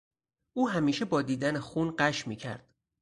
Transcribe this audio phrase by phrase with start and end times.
[0.53, 2.69] او همیشه با دیدن خون غش میکرد.